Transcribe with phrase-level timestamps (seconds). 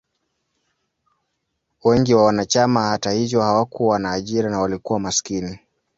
[1.83, 5.59] Wengi wa wanachama, hata hivyo, hawakuwa na ajira na walikuwa maskini.